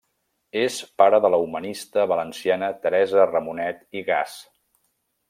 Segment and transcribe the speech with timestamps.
[0.59, 4.35] És pare de la humanista valenciana Teresa Ramonet i Gas.